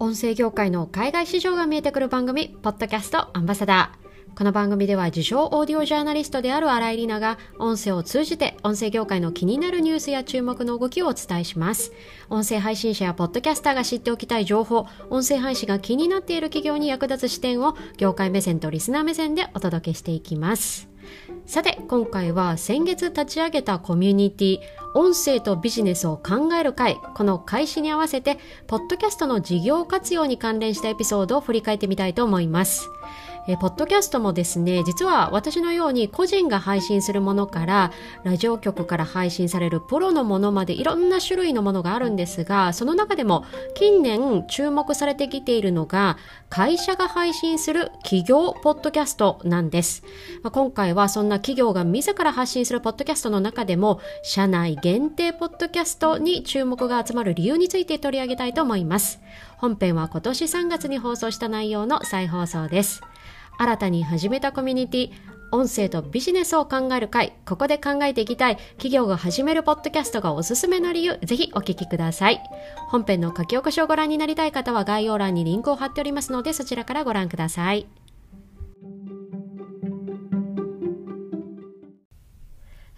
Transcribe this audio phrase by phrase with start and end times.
[0.00, 4.34] 音声業界の海外市場が見えてくる番組、ポッドキャストアンバサダー。
[4.34, 11.92] この番組では自称オーディオジャーナリストである新井里奈が音声を通じて音声業界の気になるニュースや注目の動きをお伝えします。
[12.30, 20.89] 音声配信者やポッドキャスターが知っておきたい情報、音声配信が気になっている企業に役立つ視点を業界目線とリスナー目線でお届けしていきます。
[21.50, 24.60] さて今回は先月立ち上げたコミュニティ
[24.94, 28.38] 音声とビジネスを考える会この開始に合わせて
[28.68, 32.88] ポッドキャストの事業活用に関連したエピソードを振り返ってみたいと思います。
[33.48, 37.90] えポッドキャストもですね実は私のように個人が配信するものから
[38.22, 46.18] ラジオ局から配信されるプロのものまでいろんな種類のものがあるんですがその中でも近年注目されてきているのが
[46.50, 50.02] 会社が配信する企業ポッドキャストなんです、
[50.42, 59.20] まあ、今回はそんな企業が自ら発信するポッドキャストの中でも社内限定ポッドキャストに注目が集まる理由について取り上げたいと思います。
[59.58, 63.00] 本編は今年3月に放送した内容の再放送です。
[63.56, 65.10] 新たに始めたコミュニティ
[65.52, 72.40] 音声とビジネスを考える会ここで考えていきたい企業が始めるポッドキャストがおすすめの理由ぜひお聞きください。
[72.88, 77.86] 本編の書き起こしをご覧になりたい方は概要欄にリンクを貼っておりますのでそちらからご覧ください。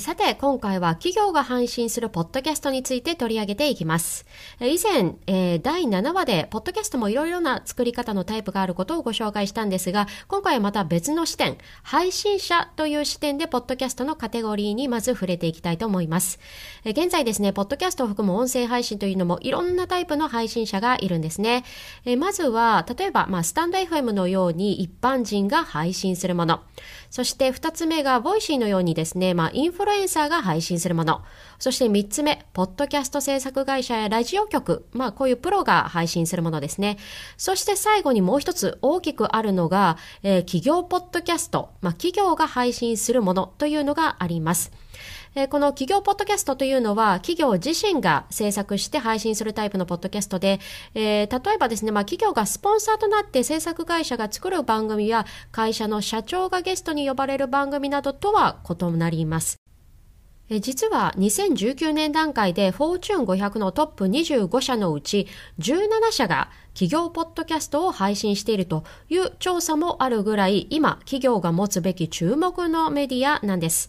[0.00, 4.26] さて、今回は企業が配信するポッドキャストについて取り上げていきます。
[4.58, 5.14] 以前、
[5.60, 16.40] 第7話で、ポッドキャストもいろいろな作り方のタイプがあることをご紹介したんですが、今回はまた別の視点、配信者という視点で、ポッドキャストのカテゴリーにまず触れていきたいと思います。
[16.84, 21.62] 現在ですね、ポッドキャストを含む音声配信というのもいろんなタイプの配信者がいるんですね。
[22.18, 26.62] まずは、例えば、まあ、スタンド FM のように一般人が配信するもの。
[27.10, 31.22] そして二つ目が、ボイシーのようにですね、まあ、インフルエンサーが配信するもの。
[31.58, 34.86] そして三つ目、ポッドキャスト制作会社やラジオ局。
[34.92, 36.98] まあ、こういうプロが配信するものですね。
[37.36, 41.70] そして最後にもう一つ大きくあるのが、えー、企業ポッドキャスト。
[41.80, 44.72] まあ、企業が配信するものというのがあります。
[45.36, 50.60] えこの企業ポッドキャストというのは企業自身が制作して配信するタイプのポッドキャストで、
[50.94, 59.63] えー、例えばですね、まあ、企業がスポンサーとなって制作会社が作る番組や会社の社長がゲストに呼ばれる番組などとは異なります。
[60.50, 65.26] 実は2019年段階でフォーチュン500のトップ25社のうち
[65.58, 73.88] 17社が企業ポッドキャストを配信しているという調査もあるぐらい今企業が持つべき注目のメディアなんです。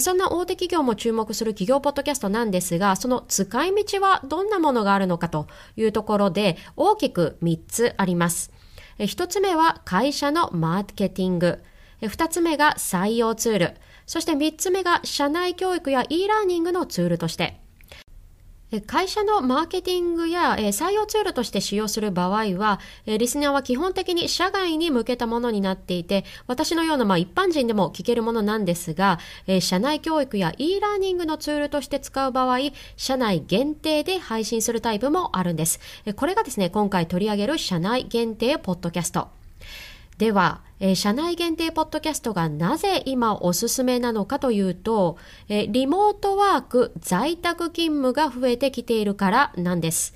[0.00, 5.46] そんな大手企業も注目する企業ポッドキャストなんですがその使い道はどんなものがあるのかと
[5.76, 8.50] いうところで大きく3つあります。
[8.98, 11.62] 1つ目は会社のマーケティング。
[12.00, 13.74] 2つ目が採用ツール。
[14.06, 17.60] そして3つ目が社内教育や e ラーニングのツールとして、
[18.86, 29.18] 会社のマーケティングや採用ツールとして使用する場合は、リスナーは基本的に社外に向けたものになっていて、私のようなま一般人でも聞けるものなんですが、
[29.60, 32.58] 社内教育や e ラーニングのツールとして使う場合、
[32.96, 35.78] 社内限定で配信するタイプもあるんです。
[36.16, 39.41] これがですね、今回取り上げる社内限定ポッドキャスト。
[40.18, 45.16] では、えー、社内限定ポッドキャストがなぜ今おすすめなのかというと、
[45.48, 50.14] えー、リモートワーク、在宅勤務が増えてきているからなんです。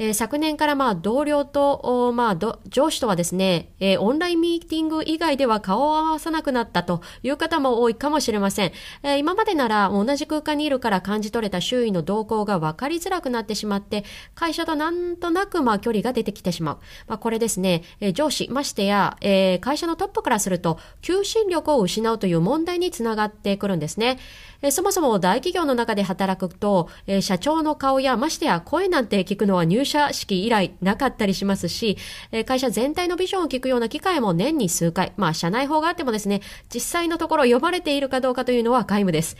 [0.00, 8.72] えー、昨年からまあ同僚と、まあ、上司とはですね、えー、オンラインミーティング以外では顔を合わさなくなったという方も多いかもしれません。
[9.02, 16.78] えー、今までなら同じ空間にいるから感じ取れた周囲の動向が分かりづらくなってしまって、会社となんとなくまあ距離が出てきてしまう。
[17.06, 24.18] まあ、これですね、え上司、ましてや、え会社のトップからすると、求心力を失うという問題につながってくるんですね。
[24.62, 31.98] えそもそも大企業の中で働くと、え社長の顔やましてや声なんて聞くのは入社式以来なかったりしますし、
[32.32, 36.40] え会社全体のビジョンを聞くような機会も年に数回、まあ社内法があってもですね、
[36.72, 39.36] 実際のところ呼ばれているかどうかというのは皆無です。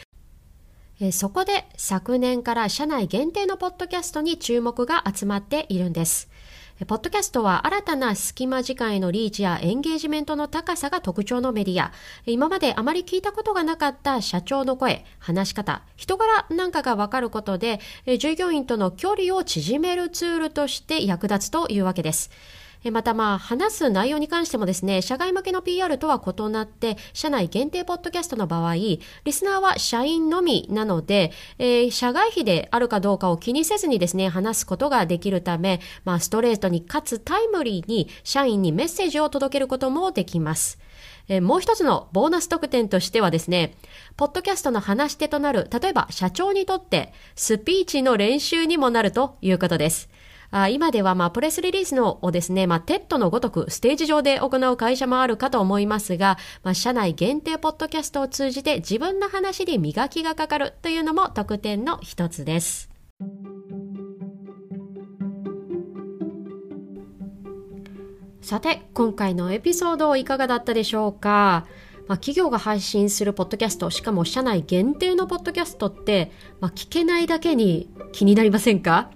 [1.00, 6.28] えそこで昨年から社内限定のポッドキャストに注目が集まっているんです。
[6.86, 11.92] ポッドキャストは新たな隙間時間へのリーチやエンゲージメントの高さが特徴のメディア。
[12.24, 17.80] 今まであまり聞いたことがなかった社長の声、話し方、人柄なんかがわかることで、
[18.18, 22.30] 従業員との距離を縮めるツールとして役立つというわけです。
[22.90, 40.78] またまあ話す内容に関してもですね、社外向けの PR とは異なって、社内限定ポッドキャストの場合、リスナーは社員のみなので、えー、社外費であるかどうかを気にせずにですね、話すことができるため、まあストレートにかつタイムリーに社員にメッセージを届けることもできます。
[41.42, 43.76] もう一つのボーナス特典としてはですね、
[44.16, 50.08] ポッドキャストの話し手となる、例えば社長にとってスピーチの練習にもなるということです。
[50.52, 62.90] あ今ではまあプレスリリースのをですね、まあ、 TED のごとくステージ上で行う会社もあるかと思いますが、まあ、社内限定ポッドキャストを通じて自分の話に磨きがかかるというのも特典の一つです。
[68.42, 71.66] さて、今回のエピソードいかがだったでしょうか？
[72.08, 79.12] まあ、企業が配信するポッドキャスト、しかも社内限定のポッドキャストって、まあ、聞けないだけに気になりませんか？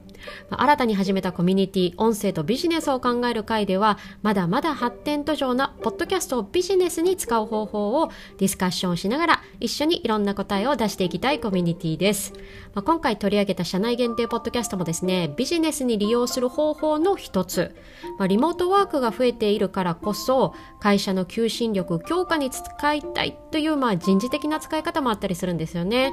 [0.50, 12.32] 新たに始めたコミュニティ、音声とビジネスを考える会では、まだまだ発展途上なポッドキャストをビジネスに使う方法をディスカッションしながら、一緒にいろんな答えを出していきたいコミュニティです。
[12.74, 17.74] まあ、今回取り上げた社内限定ポッドキャストもですね、ビジネスに利用する方法の一つ。
[18.18, 26.12] まあ、リモートワークが増えているからこそ、会社の求心力強化に使いたいという、まあ、人事的な使い方もあったりするんですよね。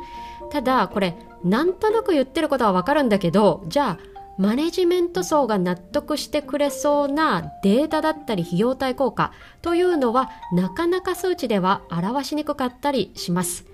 [0.52, 13.66] ただ、これ、なんとなく言ってることはわかるんだけど、じゃあ、マネジメント層が納得してくれそうなデータだったり費用対効果というのはなかなか数値では表しにくかったりします。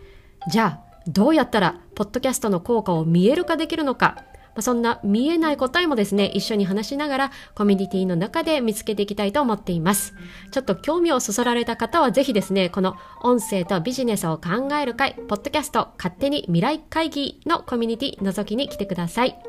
[0.50, 4.24] じゃあどうやったらポッドキャストの効果を見える化できるのか
[4.62, 10.14] そんな見えない答えもですね、一緒に話しながらコミュニティの中で見つけていきたいと思っています。
[10.52, 19.40] ちょっと興味をそそられた方はぜひですね、この音声とビジネスを考える会、ポッドキャスト勝手に未来会議のコミュニティ覗きに来てください。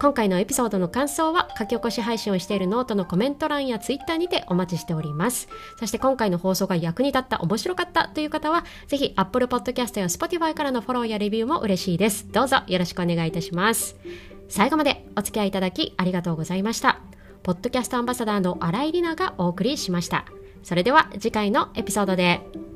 [0.00, 5.46] 今回のエピソードの感想は書き起こし配信をしているノートのコメント欄やツイッターにてお待ちしております。
[5.78, 12.26] そして今回の放送が役に立った、面白かったという方は、ぜひ Apple Podcast や Spotify からのフォローやレビューも嬉しいです。
[12.32, 13.96] どうぞよろしくお願いいたします。
[14.48, 16.98] 最後までお付き合いいただきありがとうございました。
[17.42, 20.24] ポッドキャストアンバサダーの新井里奈がお送りしました。
[20.62, 22.69] それでは次回のエピソードで。